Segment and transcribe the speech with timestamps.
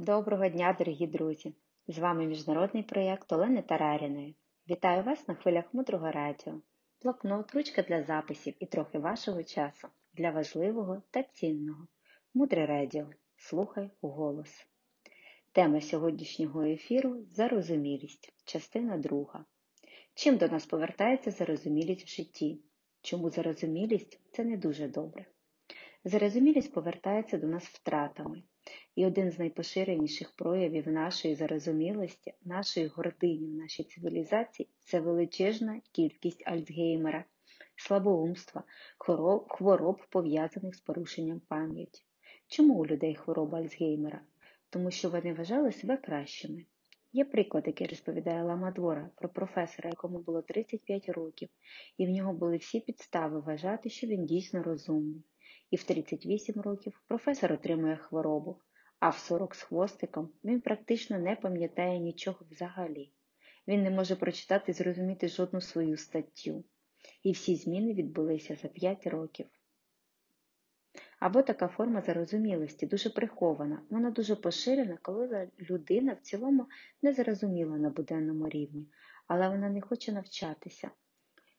[0.00, 1.54] Доброго дня, дорогі друзі!
[1.88, 4.36] З вами міжнародний проєкт Олени Тараріної.
[4.70, 6.60] Вітаю вас на хвилях мудрого радіо,
[7.02, 11.86] блокнот, ручка для записів і трохи вашого часу для важливого та цінного.
[12.34, 13.06] Мудре радіо.
[13.36, 14.66] Слухай голос.
[15.52, 19.44] Тема сьогоднішнього ефіру зарозумілість, частина друга.
[20.14, 22.60] Чим до нас повертається зарозумілість в житті?
[23.02, 25.26] Чому зарозумілість це не дуже добре?
[26.04, 28.42] Зарозумілість повертається до нас втратами.
[28.94, 36.48] І один з найпоширеніших проявів нашої зарозумілості, нашої гордині в нашій цивілізації це величезна кількість
[36.48, 37.24] Альцгеймера,
[37.76, 38.62] слабоумства,
[39.48, 42.02] хвороб, пов'язаних з порушенням пам'яті.
[42.46, 44.20] Чому у людей хвороба Альцгеймера?
[44.70, 46.64] Тому що вони вважали себе кращими.
[47.12, 51.48] Є приклад, який розповідає Ламадвора про професора, якому було 35 років,
[51.98, 55.22] і в нього були всі підстави вважати, що він дійсно розумний.
[55.70, 58.60] І в 38 років професор отримує хворобу,
[59.00, 63.12] а в 40 з хвостиком він практично не пам'ятає нічого взагалі.
[63.68, 66.64] Він не може прочитати і зрозуміти жодну свою статтю.
[67.22, 69.46] І всі зміни відбулися за 5 років.
[71.20, 76.66] Або така форма зарозумілості дуже прихована, вона дуже поширена, коли людина в цілому
[77.02, 78.86] не зарозуміла на буденному рівні,
[79.26, 80.90] але вона не хоче навчатися.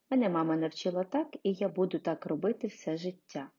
[0.09, 3.49] Мене мама навчила так, і я буду так робити все життя.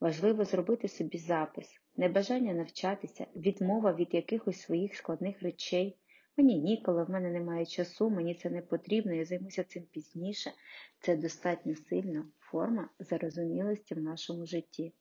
[0.00, 5.98] Важливо зробити собі запис, небажання навчатися, відмова від якихось своїх складних речей.
[6.36, 10.52] Мені ніколи, в мене немає часу, мені це не потрібно, я займуся цим пізніше.
[11.00, 14.92] Це достатньо сильна форма зарозумілості в нашому житті.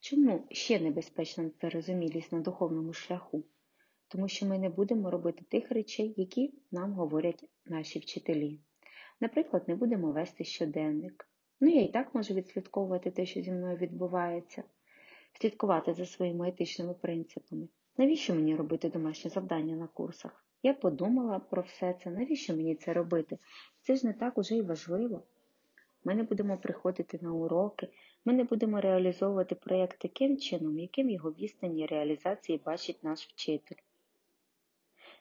[0.00, 3.44] Чому ще небезпечна зарозумілість на духовному шляху?
[4.08, 8.60] Тому що ми не будемо робити тих речей, які нам говорять наші вчителі.
[9.20, 11.27] Наприклад, не будемо вести щоденник.
[11.60, 14.62] Ну, я і так можу відслідковувати те, що зі мною відбувається,
[15.40, 17.68] слідкувати за своїми етичними принципами.
[17.96, 20.44] Навіщо мені робити домашнє завдання на курсах?
[20.62, 23.38] Я подумала про все це, навіщо мені це робити?
[23.82, 25.22] Це ж не так уже і важливо.
[26.04, 27.88] Ми не будемо приходити на уроки,
[28.24, 33.76] ми не будемо реалізовувати проєкт таким чином, яким його відстані реалізації бачить наш вчитель.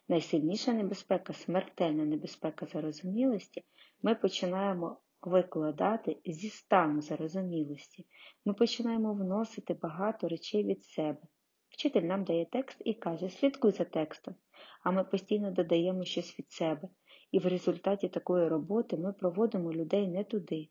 [0.07, 3.63] Найсильніша небезпека, смертельна небезпека зарозумілості,
[4.01, 8.05] ми починаємо викладати зі стану зарозумілості.
[8.45, 11.21] Ми починаємо вносити багато речей від себе.
[11.69, 14.35] Вчитель нам дає текст і каже, слідкуй за текстом,
[14.83, 16.89] а ми постійно додаємо щось від себе.
[17.31, 20.69] І в результаті такої роботи ми проводимо людей не туди.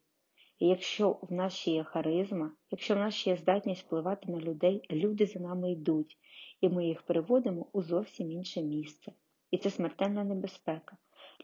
[0.58, 5.26] І якщо в нас є харизма, якщо в нас є здатність впливати на людей, люди
[5.26, 6.18] за нами йдуть,
[6.60, 9.12] і ми їх приводимо у зовсім інше місце.
[9.50, 10.96] І це смертельна небезпека.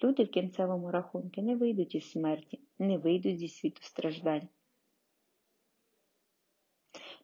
[0.05, 4.49] Люди в кінцевому рахунку не вийдуть із смерті, не вийдуть зі світу страждань.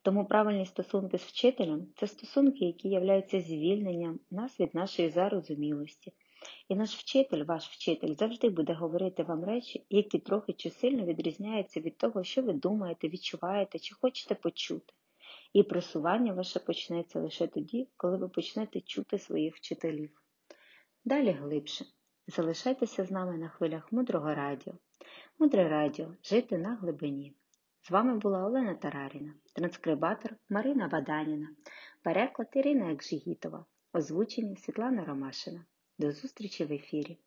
[0.03, 6.13] Тому правильні стосунки з вчителем це стосунки, які являються звільненням нас від нашої зарозумілості.
[6.69, 11.81] І наш вчитель, ваш вчитель, завжди буде говорити вам речі, які трохи чи сильно відрізняються
[11.81, 14.93] від того, що ви думаєте, відчуваєте чи хочете почути.
[15.53, 20.23] І просування ваше почнеться лише тоді, коли ви почнете чути своїх вчителів.
[21.05, 21.85] Далі глибше.
[22.31, 24.75] Залишайтеся з нами на хвилях мудрого радіо.
[25.39, 27.35] Мудре радіо жити на глибині.
[27.83, 31.49] З вами була Олена Тараріна, транскрибатор Марина Баданіна,
[32.03, 35.65] переклад Ірина Екжигітова, озвучення Світлана Ромашина.
[35.99, 37.19] До зустрічі в ефірі!